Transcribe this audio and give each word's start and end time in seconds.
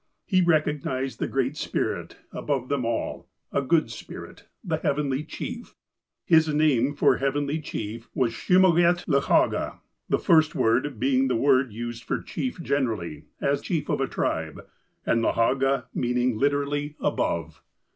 He 0.25 0.41
recognized 0.41 1.19
the 1.19 1.27
Great 1.27 1.55
Spirit 1.55 2.15
above 2.31 2.69
them 2.69 2.83
all, 2.85 3.29
a 3.51 3.61
good 3.61 3.91
Spirit, 3.91 4.47
the 4.63 4.77
''Heavenly 4.83 5.23
Chief." 5.23 5.75
His 6.25 6.51
name 6.51 6.95
for 6.95 7.17
Heavenly 7.17 7.61
Chief 7.61 8.09
was 8.15 8.33
''ShimaugetLahaga," 8.33 9.77
the 10.09 10.17
first 10.17 10.55
word 10.55 10.99
being 10.99 11.27
the 11.27 11.35
word 11.35 11.71
used 11.71 12.03
for'' 12.03 12.19
chief" 12.23 12.59
generally, 12.63 13.25
as 13.39 13.61
chief 13.61 13.89
of 13.89 14.01
a 14.01 14.07
tribe; 14.07 14.65
and 15.05 15.21
"Lahaga" 15.21 15.85
meaning, 15.93 16.35
literally, 16.35 16.95
''above." 16.99 17.61